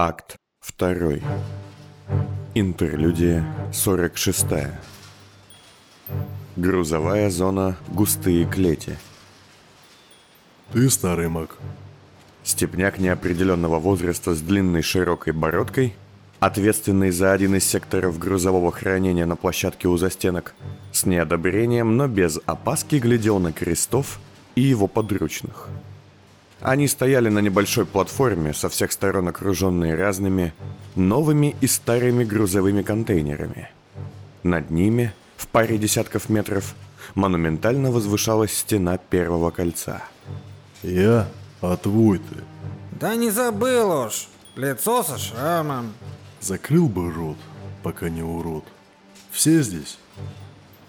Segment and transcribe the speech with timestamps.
[0.00, 0.36] Акт
[0.78, 1.18] 2.
[2.54, 4.46] Интерлюдия 46.
[6.54, 8.96] Грузовая зона «Густые клети».
[10.72, 11.58] Ты старый маг.
[12.44, 15.96] Степняк неопределенного возраста с длинной широкой бородкой,
[16.38, 20.54] ответственный за один из секторов грузового хранения на площадке у застенок,
[20.92, 24.20] с неодобрением, но без опаски глядел на Крестов
[24.54, 25.68] и его подручных–
[26.60, 30.52] они стояли на небольшой платформе, со всех сторон окруженные разными,
[30.96, 33.70] новыми и старыми грузовыми контейнерами.
[34.42, 36.74] Над ними, в паре десятков метров,
[37.14, 40.02] монументально возвышалась стена первого кольца.
[40.82, 41.28] Я?
[41.60, 42.36] А твой ты?
[42.92, 44.28] Да не забыл уж.
[44.56, 45.92] Лицо со шрамом.
[46.40, 47.36] Закрыл бы рот,
[47.82, 48.64] пока не урод.
[49.30, 49.98] Все здесь?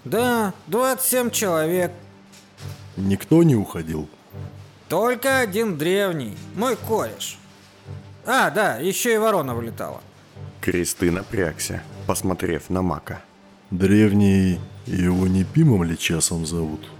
[0.04, 1.92] Да, 27 человек.
[2.96, 4.08] Никто не уходил?
[4.90, 7.38] Только один древний, мой кореш.
[8.26, 10.00] А, да, еще и ворона вылетала.
[10.60, 13.22] Кресты напрягся, посмотрев на Мака.
[13.70, 16.90] Древний, его не Пимом ли часом зовут?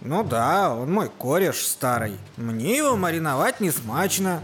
[0.00, 2.16] Ну да, он мой кореш старый.
[2.38, 4.40] Мне его мариновать не смачно.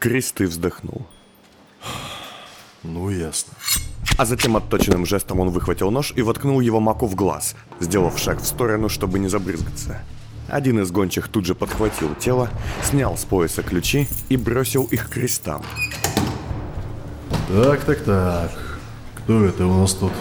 [0.00, 1.06] Кресты вздохнул.
[2.82, 3.52] Ну, ясно.
[4.18, 8.40] А затем отточенным жестом он выхватил нож и воткнул его Маку в глаз, сделав шаг
[8.40, 10.02] в сторону, чтобы не забрызгаться.
[10.50, 12.48] Один из гончих тут же подхватил тело,
[12.82, 15.62] снял с пояса ключи и бросил их к крестам.
[17.48, 18.50] Так, так, так.
[19.14, 20.12] Кто это у нас тут?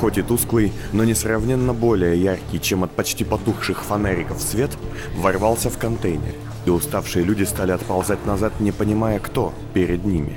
[0.00, 4.72] Хоть и тусклый, но несравненно более яркий, чем от почти потухших фонариков свет,
[5.16, 6.34] ворвался в контейнер,
[6.66, 10.36] и уставшие люди стали отползать назад, не понимая, кто перед ними.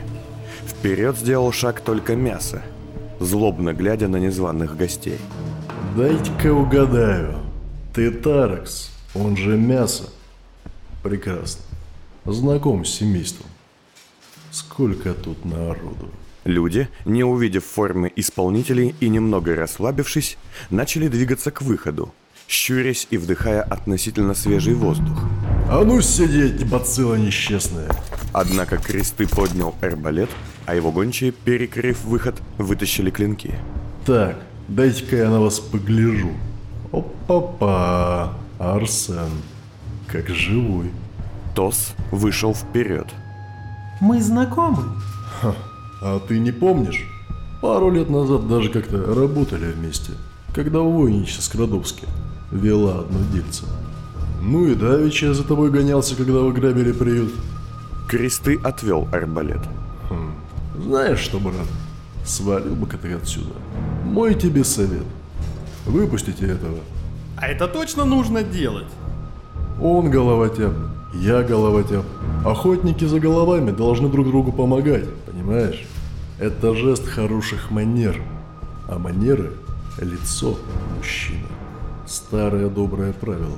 [0.67, 2.61] Вперед сделал шаг только мясо,
[3.19, 5.19] злобно глядя на незваных гостей.
[5.95, 7.39] «Дайте-ка угадаю.
[7.93, 10.09] Ты Таракс, он же мясо.
[11.03, 11.63] Прекрасно.
[12.25, 13.47] Знаком с семейством.
[14.51, 16.09] Сколько тут народу.
[16.43, 20.37] Люди, не увидев формы исполнителей и немного расслабившись,
[20.69, 22.13] начали двигаться к выходу,
[22.47, 25.25] щурясь и вдыхая относительно свежий воздух.
[25.69, 27.91] А ну сидеть, бацилла несчастная.
[28.31, 30.29] Однако кресты поднял арбалет,
[30.65, 33.55] а его гончие, перекрыв выход, вытащили клинки.
[34.05, 34.37] Так,
[34.69, 36.31] дайте-ка я на вас погляжу.
[36.93, 38.37] Опа-па.
[38.59, 39.29] Арсен,
[40.07, 40.91] как живой.
[41.55, 43.07] Тос вышел вперед.
[44.01, 44.83] Мы знакомы.
[45.41, 45.55] Ха,
[46.01, 47.07] а ты не помнишь?
[47.61, 50.13] Пару лет назад даже как-то работали вместе,
[50.53, 52.05] когда в Войниче с Крадовски
[52.51, 53.65] вела одно дельце.
[54.41, 57.33] Ну и Давича за тобой гонялся, когда вы грабили приют.
[58.07, 59.61] Кресты отвел арбалет.
[60.09, 60.31] Хм.
[60.79, 61.67] Знаешь что, брат,
[62.23, 63.53] свалил бы-ка ты отсюда.
[64.05, 65.05] Мой тебе совет.
[65.85, 66.77] Выпустите этого
[67.37, 68.87] а это точно нужно делать?
[69.81, 70.73] Он головотяп,
[71.13, 72.05] я головотяп.
[72.45, 75.85] Охотники за головами должны друг другу помогать, понимаешь?
[76.39, 78.21] Это жест хороших манер.
[78.87, 79.51] А манеры–
[80.01, 80.57] лицо
[80.95, 81.45] мужчины.
[82.07, 83.57] Старое доброе правило.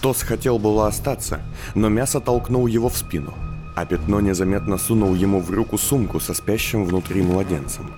[0.00, 1.40] Тос хотел было остаться,
[1.74, 3.34] но мясо толкнул его в спину,
[3.76, 7.90] а пятно незаметно сунул ему в руку сумку со спящим внутри младенцем.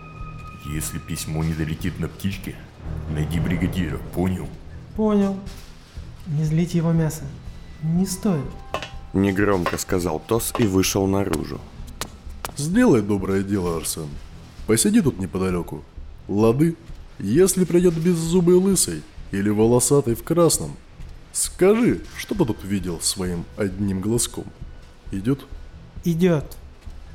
[0.64, 2.56] Если письмо не долетит на птичке,
[3.14, 4.48] найди бригадира, понял?
[4.96, 5.36] Понял.
[6.26, 7.24] Не злите его мясо.
[7.82, 8.44] Не стоит.
[9.12, 11.60] Негромко сказал Тос и вышел наружу.
[12.56, 14.08] Сделай доброе дело, Арсен.
[14.66, 15.82] Посиди тут неподалеку.
[16.28, 16.76] Лады,
[17.18, 20.76] если придет беззубый лысый или волосатый в красном,
[21.32, 24.44] скажи, что ты тут видел своим одним глазком.
[25.10, 25.44] Идет?
[26.04, 26.56] Идет.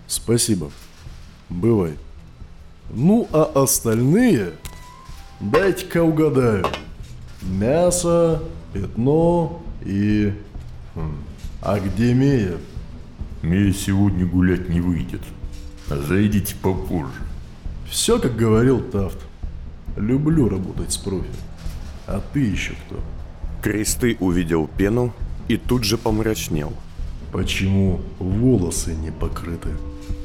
[0.08, 0.72] Спасибо.
[1.50, 1.98] Бывай.
[2.90, 4.54] Ну а остальные...
[5.40, 6.66] Дайте-ка угадаю
[7.42, 8.42] мясо,
[8.74, 10.34] пятно и...
[10.96, 11.16] Хм,
[11.62, 12.58] а где Мея?
[13.42, 15.22] Мея сегодня гулять не выйдет.
[15.88, 17.22] Зайдите попозже.
[17.90, 19.18] Все, как говорил Тафт.
[19.96, 21.30] Люблю работать с профи.
[22.08, 23.00] А ты еще кто?
[23.62, 25.14] Кресты увидел пену
[25.48, 26.74] и тут же помрачнел.
[27.32, 29.70] Почему волосы не покрыты?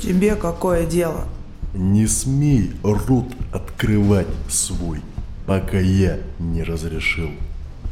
[0.01, 1.27] Тебе какое дело?
[1.75, 5.01] Не смей рот открывать свой
[5.47, 7.31] пока я не разрешил.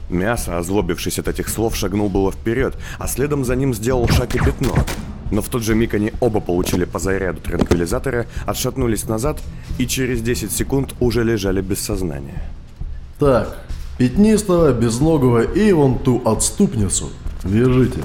[0.08, 4.38] Мясо, озлобившись от этих слов, шагнул было вперед, а следом за ним сделал шаг и
[4.38, 4.74] пятно.
[5.30, 9.40] Но в тот же миг они оба получили по заряду транквилизатора, отшатнулись назад
[9.78, 12.42] и через 10 секунд уже лежали без сознания.
[13.18, 13.64] Так,
[13.96, 17.10] пятнистого, безногого и вон ту отступницу
[17.44, 18.00] вяжите.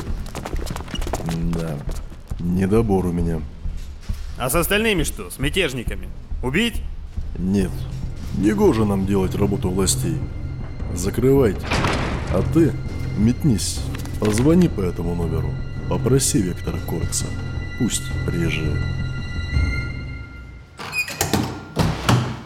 [1.53, 1.75] Да,
[2.39, 3.41] недобор у меня.
[4.37, 6.07] А с остальными что, с мятежниками?
[6.41, 6.81] Убить?
[7.37, 7.71] Нет,
[8.37, 10.17] Негоже нам делать работу властей.
[10.93, 11.65] Закрывайте.
[12.31, 12.71] А ты
[13.17, 13.79] метнись.
[14.19, 15.49] Позвони по этому номеру.
[15.89, 17.25] Попроси Вектора Коркса.
[17.79, 18.77] Пусть приезжает.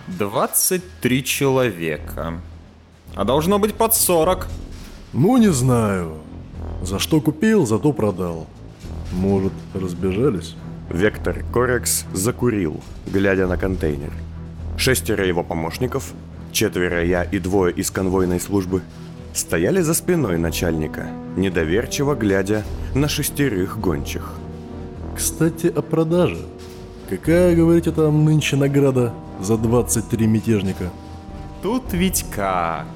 [0.07, 2.35] 23 человека.
[3.15, 4.47] А должно быть под 40.
[5.11, 6.19] Ну, не знаю.
[6.83, 8.47] За что купил, зато продал.
[9.11, 10.55] Может, разбежались?
[10.89, 14.13] Вектор Корекс закурил, глядя на контейнер.
[14.81, 16.11] Шестеро его помощников,
[16.51, 18.81] четверо я и двое из конвойной службы,
[19.31, 21.05] стояли за спиной начальника,
[21.37, 22.63] недоверчиво глядя
[22.95, 24.33] на шестерых гончих.
[25.15, 26.43] Кстати, о продаже.
[27.11, 30.89] Какая, говорите, там нынче награда за 23 мятежника?
[31.61, 32.87] Тут ведь как?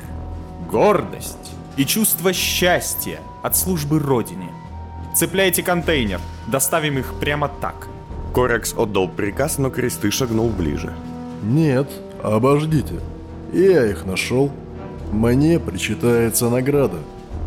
[0.71, 4.49] Гордость и чувство счастья от службы Родине.
[5.15, 7.87] Цепляйте контейнер, доставим их прямо так.
[8.33, 10.91] Корекс отдал приказ, но кресты шагнул ближе.
[11.45, 11.87] Нет,
[12.23, 12.95] обождите.
[13.53, 14.51] Я их нашел.
[15.11, 16.97] Мне причитается награда.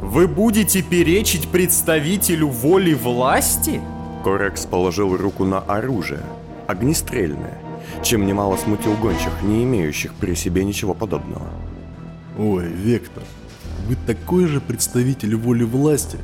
[0.00, 3.80] Вы будете перечить представителю воли власти?
[4.22, 6.22] Корекс положил руку на оружие,
[6.68, 7.58] огнестрельное,
[8.04, 11.48] чем немало смутил гончих, не имеющих при себе ничего подобного.
[12.38, 13.24] Ой, Вектор,
[13.88, 16.18] вы такой же представитель воли власти,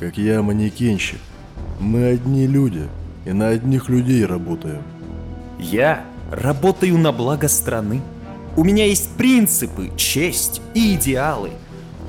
[0.00, 1.20] как я манекенщик.
[1.78, 2.88] Мы одни люди,
[3.24, 4.82] и на одних людей работаем.
[5.60, 8.00] Я работаю на благо страны.
[8.56, 11.50] У меня есть принципы, честь и идеалы.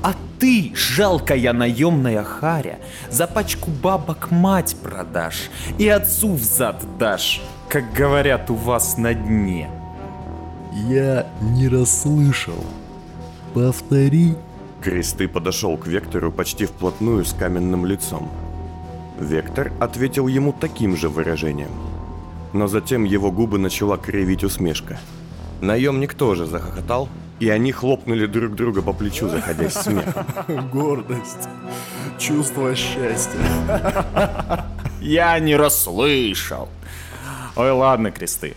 [0.02, 2.78] А ты, жалкая наемная харя,
[3.10, 9.70] за пачку бабок мать продашь и отцу взад дашь, как говорят у вас на дне.
[10.88, 12.64] Я не расслышал.
[13.54, 14.34] Повтори.
[14.80, 18.28] Кресты подошел к Вектору почти вплотную с каменным лицом.
[19.20, 21.91] Вектор ответил ему таким же выражением.
[22.52, 24.98] Но затем его губы начала кривить усмешка.
[25.60, 27.08] Наемник тоже захохотал,
[27.40, 30.26] и они хлопнули друг друга по плечу, заходясь смехом.
[30.72, 31.48] Гордость.
[32.18, 33.38] Чувство счастья.
[35.00, 36.68] Я не расслышал.
[37.56, 38.54] Ой, ладно, кресты.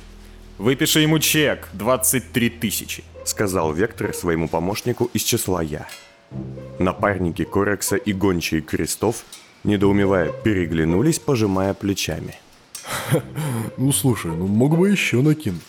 [0.57, 3.03] Выпиши ему чек 23 тысячи.
[3.25, 5.87] Сказал Вектор своему помощнику из числа я.
[6.79, 9.25] Напарники Корекса и гончие крестов,
[9.63, 12.35] недоумевая, переглянулись, пожимая плечами.
[13.77, 15.61] Ну слушай, ну мог бы еще накинуть.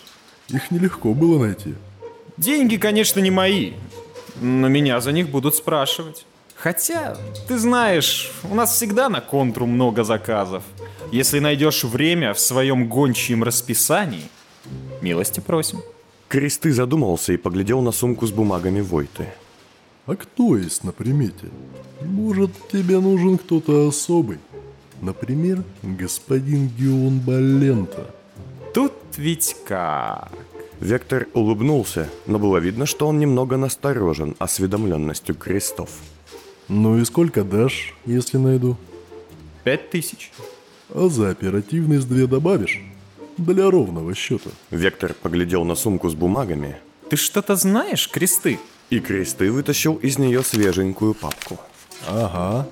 [0.49, 1.75] Их нелегко было найти.
[2.37, 3.73] Деньги, конечно, не мои,
[4.41, 6.27] но меня за них будут спрашивать.
[6.55, 7.17] Хотя,
[7.49, 10.63] ты знаешь, у нас всегда на контру много заказов.
[11.13, 14.29] Если найдешь время в своем гончьем расписании,
[15.03, 15.83] милости просим.
[16.29, 19.29] Кресты задумался и поглядел на сумку с бумагами Войты.
[20.07, 21.49] А кто есть на примете?
[22.01, 24.39] Может, тебе нужен кто-то особый?
[25.01, 28.11] Например, господин Геон Балента.
[28.75, 30.33] Тут ведь как?
[30.81, 35.91] Вектор улыбнулся, но было видно, что он немного насторожен осведомленностью крестов.
[36.69, 38.77] Ну и сколько дашь, если найду?
[39.65, 40.33] Пять тысяч.
[40.91, 42.81] А за оперативность две добавишь?
[43.39, 44.51] Для ровного счета.
[44.71, 46.77] Вектор поглядел на сумку с бумагами,
[47.11, 48.59] Ты что-то знаешь, кресты?
[48.89, 51.59] и кресты вытащил из нее свеженькую папку.
[52.09, 52.69] Ага.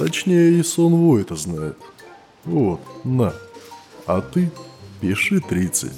[0.00, 1.76] Точнее, и сон Во это знает.
[2.46, 3.34] Вот, на.
[4.06, 4.50] А ты
[4.98, 5.92] пиши 30.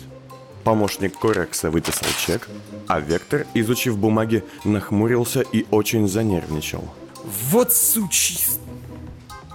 [0.65, 2.49] Помощник Корекса выписал чек,
[2.89, 6.83] а Вектор, изучив бумаги, нахмурился и очень занервничал.
[7.51, 8.41] Вот сучий...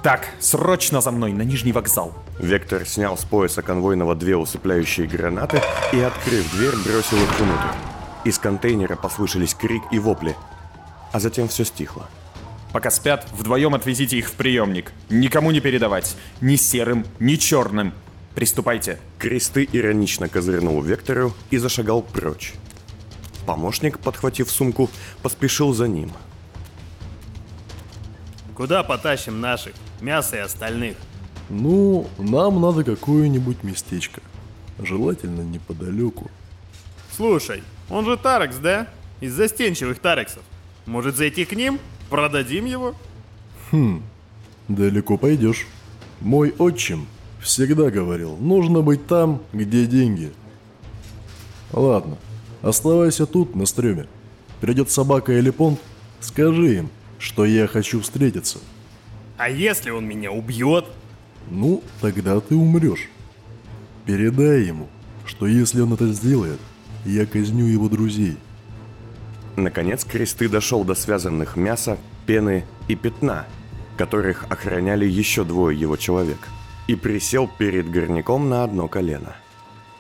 [0.02, 2.14] Так, срочно за мной, на Нижний вокзал.
[2.40, 5.62] Вектор снял с пояса конвойного две усыпляющие гранаты
[5.92, 7.78] и, открыв дверь, бросил их внутрь.
[8.24, 10.38] Из контейнера послышались крик и вопли,
[11.12, 12.08] а затем все стихло.
[12.78, 14.92] Пока спят, вдвоем отвезите их в приемник.
[15.10, 16.16] Никому не передавать.
[16.42, 17.92] Ни серым, ни черным.
[18.36, 19.00] Приступайте.
[19.18, 22.54] Кресты иронично козырнул Вектору и зашагал прочь.
[23.48, 24.92] Помощник, подхватив сумку,
[25.24, 26.12] поспешил за ним.
[28.56, 29.74] Куда потащим наших?
[30.00, 30.98] Мясо и остальных.
[31.50, 34.22] Ну, нам надо какое-нибудь местечко.
[34.78, 36.30] Желательно неподалеку.
[37.12, 38.88] Слушай, он же Тарекс, да?
[39.20, 40.44] Из застенчивых Тарексов.
[40.86, 41.80] Может зайти к ним?
[42.10, 42.96] Продадим его?
[44.68, 45.68] Далеко пойдешь.
[46.22, 47.08] Мой отчим
[47.42, 50.32] всегда говорил, нужно быть там, где деньги.
[51.72, 52.18] Ладно,
[52.62, 54.08] оставайся тут, на стреме.
[54.62, 55.80] Придет собака или понт,
[56.20, 58.60] скажи им, что я хочу встретиться.
[59.38, 60.86] А если он меня убьет?
[61.52, 63.10] Ну, тогда ты умрешь.
[64.06, 64.88] Передай ему,
[65.26, 66.60] что если он это сделает,
[67.06, 68.38] я казню его друзей.
[69.58, 71.98] Наконец кресты дошел до связанных мяса,
[72.28, 73.48] пены и пятна,
[73.98, 76.38] которых охраняли еще двое его человек,
[76.86, 79.36] и присел перед горняком на одно колено.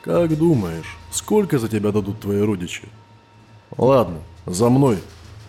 [0.04, 2.84] Как думаешь, сколько за тебя дадут твои родичи?
[3.76, 5.00] Ладно, за мной.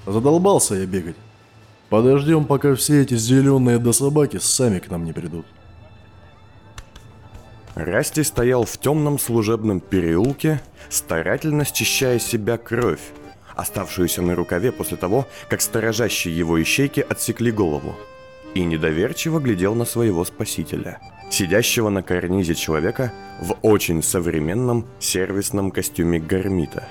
[0.07, 1.17] Задолбался я бегать.
[1.91, 5.45] Подождем, пока все эти зеленые до собаки сами к нам не придут.
[7.75, 13.03] Расти стоял в темном служебном переулке, старательно счищая себя кровь,
[13.59, 17.97] оставшуюся на рукаве после того, как сторожащие его ищейки отсекли голову,
[18.55, 21.01] и недоверчиво глядел на своего спасителя,
[21.31, 26.89] сидящего на карнизе человека в очень современном сервисном костюме гармита.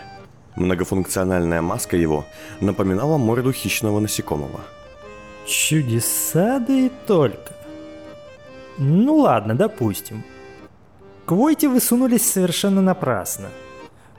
[0.55, 2.25] Многофункциональная маска его
[2.59, 4.59] напоминала морду хищного насекомого.
[5.45, 7.53] Чудеса да и только.
[8.77, 10.24] Ну ладно, допустим.
[11.25, 13.47] К Войте вы совершенно напрасно.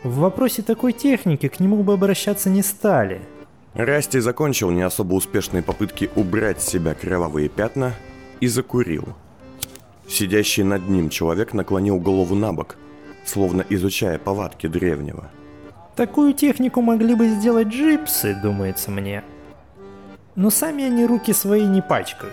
[0.02, 3.20] В вопросе такой техники к нему бы обращаться не стали.
[3.74, 7.94] Расти закончил не особо успешные попытки убрать с себя кровавые пятна
[8.40, 9.04] и закурил.
[10.08, 12.76] Сидящий над ним человек наклонил голову на бок,
[13.24, 15.30] словно изучая повадки древнего.
[15.96, 19.24] Такую технику могли бы сделать джипсы, думается мне.
[20.36, 22.32] Но сами они руки свои не пачкают.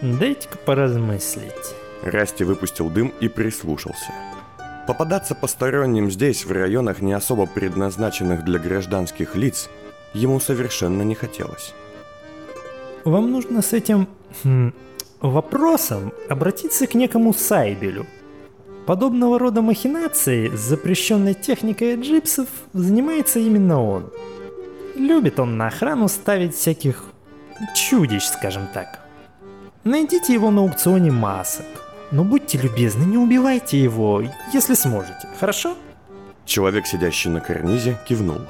[0.00, 1.74] Дайте-ка поразмыслить.
[2.02, 4.12] Расти выпустил дым и прислушался.
[4.86, 9.68] Попадаться посторонним здесь, в районах, не особо предназначенных для гражданских лиц,
[10.14, 11.74] ему совершенно не хотелось.
[13.04, 14.08] Вам нужно с этим
[14.44, 14.72] хм,
[15.20, 18.06] вопросом обратиться к некому Сайбелю.
[18.86, 24.12] Подобного рода махинации с запрещенной техникой джипсов занимается именно он.
[24.94, 27.04] Любит он на охрану ставить всяких
[27.74, 29.00] чудищ, скажем так.
[29.82, 31.66] Найдите его на аукционе масок.
[32.12, 34.22] Но будьте любезны, не убивайте его,
[34.52, 35.76] если сможете, хорошо?
[36.44, 38.40] Человек, сидящий на карнизе, кивнул.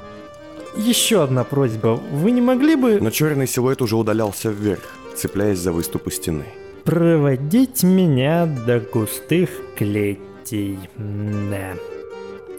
[0.75, 1.99] Еще одна просьба.
[2.11, 2.99] Вы не могли бы...
[3.01, 4.83] Но черный силуэт уже удалялся вверх,
[5.15, 6.45] цепляясь за выступы стены.
[6.83, 10.77] Проводить меня до густых клетей.
[10.95, 11.73] Да.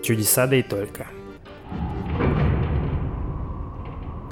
[0.02, 1.06] Чудеса да и только.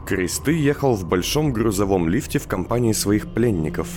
[0.04, 3.88] Кресты ехал в большом грузовом лифте в компании своих пленников,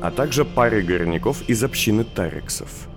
[0.00, 2.88] а также паре горняков из общины Тарексов.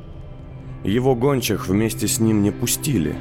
[0.84, 3.16] Его гончих вместе с ним не пустили,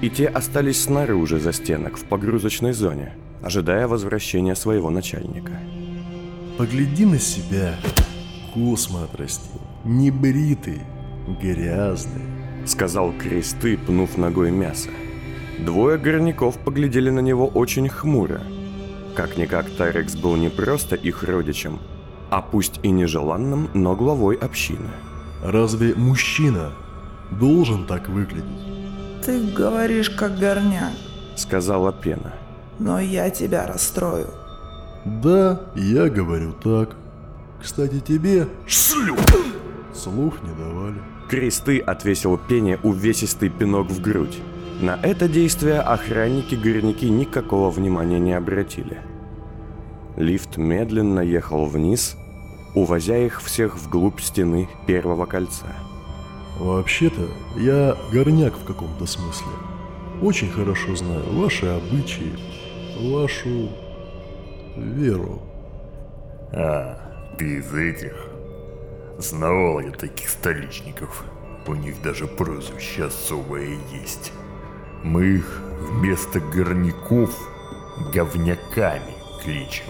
[0.00, 5.52] и те остались снаружи за стенок в погрузочной зоне, ожидая возвращения своего начальника.
[6.58, 7.74] Погляди на себя.
[8.54, 9.60] Космо отрастил.
[9.84, 10.80] Небритый.
[11.42, 12.22] Грязный.
[12.64, 14.88] Сказал кресты, пнув ногой мясо.
[15.58, 18.40] Двое горняков поглядели на него очень хмуро.
[19.14, 21.78] Как-никак Тарекс был не просто их родичем,
[22.30, 24.90] а пусть и нежеланным, но главой общины.
[25.42, 26.72] Разве мужчина
[27.30, 29.24] должен так выглядеть?
[29.24, 30.92] Ты говоришь как горняк,
[31.36, 32.32] Сказала Пена.
[32.78, 34.28] но я тебя расстрою.
[35.04, 36.96] Да, я говорю так.
[37.62, 38.48] Кстати, тебе
[39.94, 40.96] слух не давали.
[41.28, 44.38] Кресты отвесил Пене увесистый пинок в грудь.
[44.80, 48.98] На это действие охранники-горняки никакого внимания не обратили.
[50.16, 52.16] Лифт медленно ехал вниз,
[52.74, 55.66] увозя их всех вглубь стены первого кольца.
[56.58, 59.52] Вообще-то, я горняк в каком-то смысле.
[60.22, 62.32] Очень хорошо знаю ваши обычаи,
[62.98, 63.68] вашу
[64.76, 65.42] веру.
[66.52, 66.98] А,
[67.36, 68.30] ты из этих?
[69.18, 71.24] Знавал я таких столичников.
[71.66, 74.32] У них даже прозвище особое есть.
[75.02, 77.36] Мы их вместо горняков
[78.14, 79.84] говняками кличем.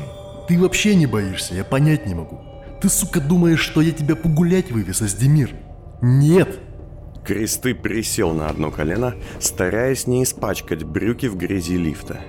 [0.49, 2.41] Ты вообще не боишься, я понять не могу.
[2.81, 5.55] Ты, сука, думаешь, что я тебя погулять вывез, Аздемир?
[6.03, 6.61] Нет!
[7.25, 12.21] Кресты присел на одно колено, стараясь не испачкать брюки в грязи лифта.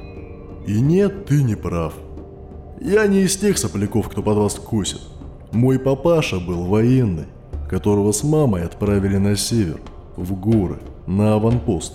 [0.65, 1.93] И нет, ты не прав.
[2.81, 5.01] Я не из тех сопляков, кто под вас косит.
[5.51, 7.27] Мой папаша был военный,
[7.69, 9.79] которого с мамой отправили на север,
[10.15, 11.93] в горы, на аванпост.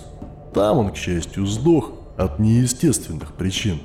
[0.53, 3.79] Там он, к счастью, сдох от неестественных причин.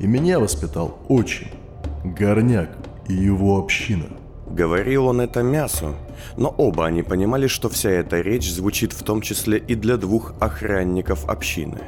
[0.00, 1.48] И меня воспитал очень.
[2.04, 2.70] Горняк
[3.08, 4.06] и его община.
[4.50, 5.94] Говорил он это мясу,
[6.36, 10.34] но оба они понимали, что вся эта речь звучит в том числе и для двух
[10.40, 11.80] охранников общины.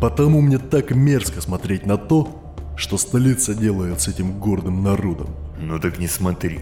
[0.00, 2.28] Потому мне так мерзко смотреть на то,
[2.76, 5.28] что столица делает с этим гордым народом.
[5.58, 6.60] Ну так не смотри.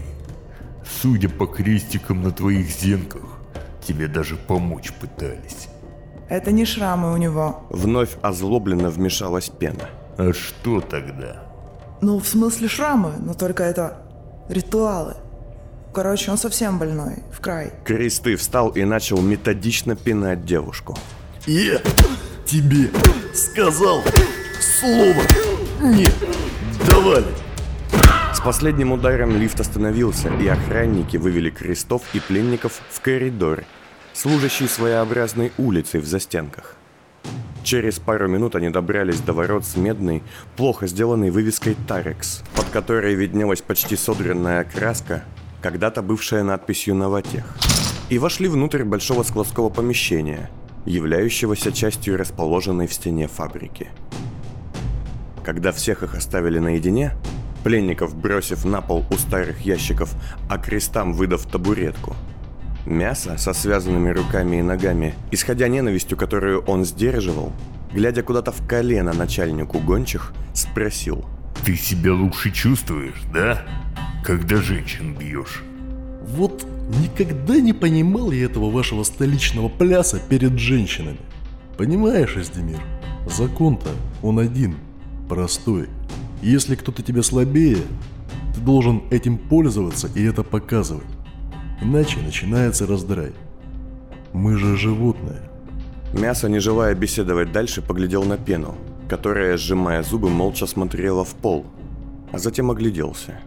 [1.01, 3.39] Судя по крестикам на твоих зенках,
[3.85, 5.67] тебе даже помочь пытались.
[6.29, 7.63] Это не шрамы у него.
[7.69, 9.89] Вновь озлобленно вмешалась пена.
[10.17, 11.43] А что тогда?
[12.01, 13.97] Ну, в смысле шрамы, но только это
[14.49, 15.15] ритуалы.
[15.93, 17.71] Короче, он совсем больной, в край.
[17.85, 20.97] Кресты встал и начал методично пинать девушку.
[21.45, 21.79] Я
[22.45, 22.89] тебе
[23.33, 24.03] сказал
[24.59, 25.21] слово
[25.81, 26.07] не
[26.87, 27.33] давали.
[28.33, 33.63] С последним ударом лифт остановился, и охранники вывели крестов и пленников в коридор,
[34.13, 36.74] служащий своеобразной улицей в застенках.
[37.65, 40.21] Через пару минут они добрались до ворот с медной,
[40.55, 45.23] плохо сделанной вывеской «Тарекс», под которой виднелась почти содранная краска,
[45.63, 47.57] когда-то бывшая надписью «Новотех».
[48.09, 50.51] и вошли внутрь большого складского помещения,
[50.85, 53.89] являющегося частью расположенной в стене фабрики.
[55.43, 57.13] Когда всех их оставили наедине,
[57.63, 60.13] пленников бросив на пол у старых ящиков,
[60.51, 62.15] а крестам выдав табуретку,
[62.85, 67.51] мясо со связанными руками и ногами, исходя ненавистью, которую он сдерживал,
[67.93, 71.25] глядя куда-то в колено начальнику гончих, спросил.
[71.63, 73.65] Ты себя лучше чувствуешь, да?
[74.23, 75.63] Когда женщин бьешь?
[76.27, 76.65] Вот
[77.01, 81.19] никогда не понимал я этого вашего столичного пляса перед женщинами.
[81.77, 82.79] Понимаешь, Эздемир,
[83.27, 83.89] закон-то
[84.21, 84.75] он один,
[85.27, 85.89] простой.
[86.41, 87.79] Если кто-то тебе слабее,
[88.53, 91.05] ты должен этим пользоваться и это показывать.
[91.81, 93.33] Иначе начинается раздрай.
[94.33, 95.41] Мы же животные.
[96.13, 98.75] Мясо, не желая беседовать дальше, поглядел на пену,
[99.09, 101.65] которая, сжимая зубы, молча смотрела в пол,
[102.31, 103.39] а затем огляделся.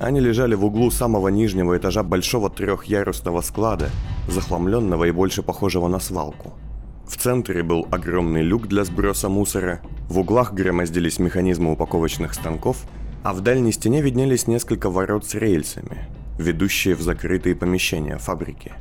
[0.00, 3.90] Они лежали в углу самого нижнего этажа большого трехъярусного склада,
[4.28, 6.54] захламленного и больше похожего на свалку.
[7.06, 12.84] В центре был огромный люк для сброса мусора, в углах громоздились механизмы упаковочных станков,
[13.22, 16.08] а в дальней стене виднелись несколько ворот с рельсами,
[16.40, 18.72] ведущие в закрытые помещения фабрики.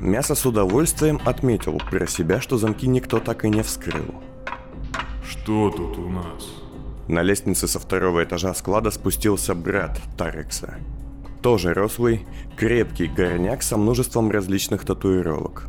[0.00, 4.14] Мясо с удовольствием отметил про себя, что замки никто так и не вскрыл.
[5.28, 6.48] Что тут у нас?
[7.08, 10.74] На лестнице со второго этажа склада спустился брат Тарекса.
[11.40, 15.68] Тоже рослый, крепкий горняк со множеством различных татуировок.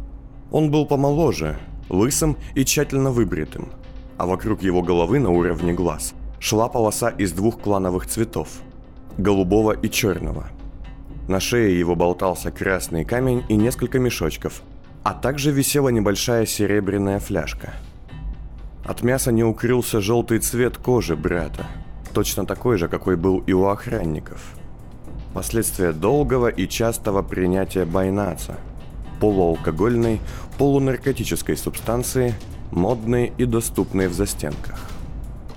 [0.51, 3.69] Он был помоложе, лысым и тщательно выбритым,
[4.17, 8.49] а вокруг его головы на уровне глаз шла полоса из двух клановых цветов–
[9.17, 10.49] голубого и черного.
[11.27, 14.61] На шее его болтался красный камень и несколько мешочков,
[15.03, 17.73] а также висела небольшая серебряная фляжка.
[18.85, 21.65] От мяса не укрылся желтый цвет кожи брата,
[22.13, 24.41] точно такой же, какой был и у охранников.
[25.33, 28.55] Последствия долгого и частого принятия байнаца–
[29.19, 30.21] полуалкогольной,
[30.57, 32.33] полунаркотической субстанции,
[32.71, 34.79] модной и доступной в застенках.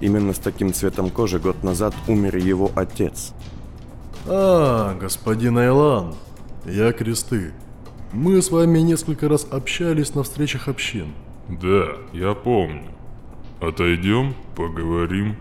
[0.00, 3.32] Именно с таким цветом кожи год назад умер его отец–
[4.26, 6.14] а, господин Айлан,
[6.64, 7.52] я Кресты.
[8.12, 11.12] Мы с вами несколько раз общались на встречах общин.
[11.48, 12.82] Да, я помню.
[13.60, 15.36] Отойдем, поговорим.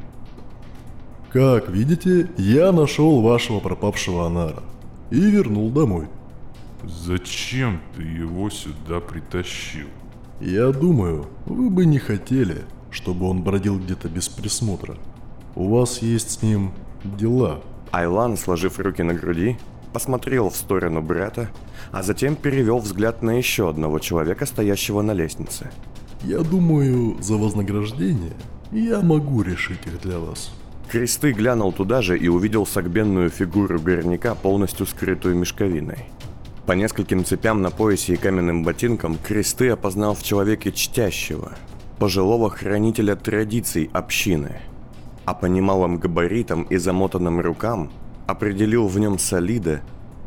[1.31, 4.63] Как видите, я нашел вашего пропавшего Анара
[5.11, 6.07] и вернул домой.
[6.83, 9.87] Зачем ты его сюда притащил?
[10.39, 14.95] Я думаю, вы бы не хотели, чтобы он бродил где-то без присмотра.
[15.55, 16.71] У вас есть с ним
[17.03, 17.61] дела.
[17.91, 19.57] Айлан, сложив руки на груди,
[19.93, 21.49] посмотрел в сторону брата,
[21.91, 25.71] а затем перевел взгляд на еще одного человека, стоящего на лестнице.
[26.23, 28.33] «Я думаю, за вознаграждение
[28.71, 30.51] я могу решить их для вас».
[30.89, 36.05] Кресты глянул туда же и увидел согбенную фигуру горняка, полностью скрытую мешковиной.
[36.65, 41.53] По нескольким цепям на поясе и каменным ботинкам Кресты опознал в человеке чтящего,
[41.99, 44.61] пожилого хранителя традиций общины–
[45.29, 47.91] а по немалым габаритам и замотанным рукам
[48.25, 49.81] определил в нем солида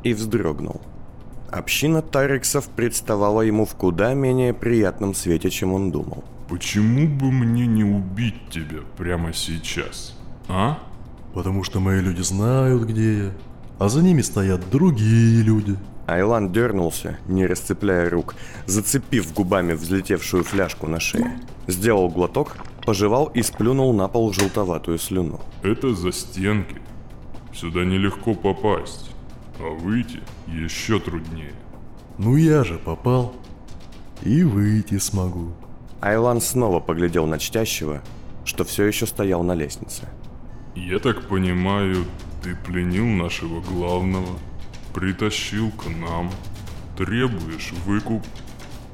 [0.04, 0.80] и вздрогнул.
[1.50, 6.22] Община Тарексов представала ему в куда менее приятном свете, чем он думал.
[6.48, 10.78] Почему бы мне не убить тебя прямо сейчас, а?
[11.34, 13.30] Потому что мои люди знают, где я,
[13.80, 15.76] а за ними стоят другие люди.
[16.06, 18.36] Айлан дернулся, не расцепляя рук,
[18.66, 21.40] зацепив губами взлетевшую фляжку на шее.
[21.66, 25.40] Сделал глоток пожевал и сплюнул на пол желтоватую слюну.
[25.62, 26.76] Это за стенки.
[27.54, 29.10] Сюда нелегко попасть,
[29.58, 31.54] а выйти еще труднее.
[32.18, 33.34] Ну я же попал.
[34.22, 35.52] И выйти смогу.
[36.00, 38.02] Айлан снова поглядел на чтящего,
[38.44, 40.08] что все еще стоял на лестнице.
[40.74, 42.04] Я так понимаю,
[42.42, 44.38] ты пленил нашего главного,
[44.94, 46.30] притащил к нам,
[46.96, 48.22] требуешь выкуп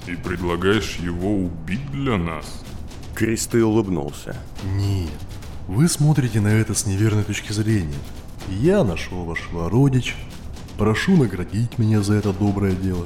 [0.06, 2.64] и предлагаешь его убить для нас?
[3.18, 4.36] Кресты улыбнулся.
[4.76, 5.10] Нет,
[5.66, 7.98] вы смотрите на это с неверной точки зрения.
[8.60, 10.14] Я нашел вашего родича.
[10.78, 13.04] Прошу наградить меня за это доброе дело.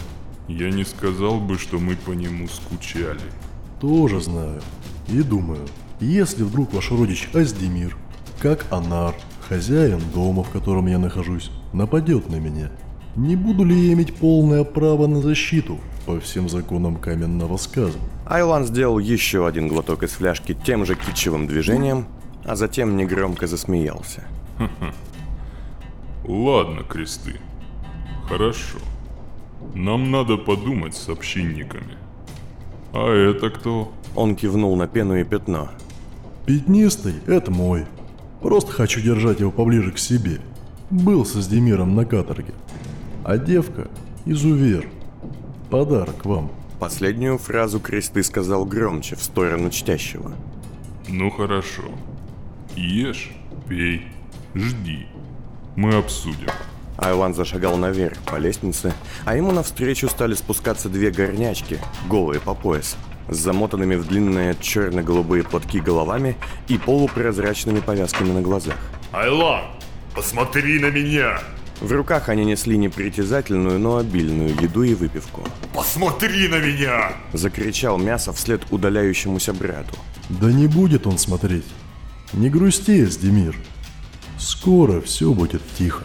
[0.48, 3.22] Я не сказал бы, что мы по нему скучали.
[3.80, 4.60] Тоже знаю.
[5.08, 5.66] И думаю,
[5.98, 7.96] если вдруг ваш родич Аздемир,
[8.38, 9.14] как Анар,
[9.48, 12.70] хозяин дома, в котором я нахожусь, нападет на меня,
[13.16, 17.98] не буду ли я иметь полное право на защиту по всем законам каменного сказа?
[18.26, 22.06] Айлан сделал еще один глоток из фляжки тем же китчевым движением,
[22.44, 24.24] а затем негромко засмеялся.
[26.24, 27.34] Ладно, кресты.
[28.28, 28.78] Хорошо.
[29.74, 31.96] Нам надо подумать с общинниками.
[32.92, 33.92] А это кто?
[34.14, 35.70] Он кивнул на пену и пятно.
[36.46, 37.86] Пятнистый– это мой.
[38.40, 40.40] Просто хочу держать его поближе к себе.
[40.90, 42.54] Был со Сдемиром на каторге.
[43.24, 43.88] А девка–
[44.26, 44.88] изувер.
[45.70, 46.50] подарок вам.
[46.80, 50.32] Последнюю фразу кресты сказал громче, в сторону чтящего.
[51.08, 51.84] Ну хорошо.
[52.74, 53.30] Ешь,
[53.68, 54.08] пей,
[54.56, 55.06] жди.
[55.76, 56.48] Мы обсудим.
[56.98, 58.92] Айлан зашагал наверх по лестнице,
[59.24, 62.96] а ему навстречу стали спускаться две горнячки, голые по пояс,
[63.28, 68.76] с замотанными в длинные черно-голубые платки головами и полупрозрачными повязками на глазах.
[69.12, 69.62] Айлан,
[70.12, 71.38] посмотри на меня!
[71.82, 75.42] В руках они несли непритязательную, но обильную еду и выпивку.
[75.74, 77.14] Посмотри на меня!
[77.32, 79.96] Закричал мясо вслед удаляющемуся брату.
[80.28, 81.66] Да не будет он смотреть.
[82.34, 83.56] Не грусти, Эсдемир.
[84.38, 86.04] Скоро все будет тихо.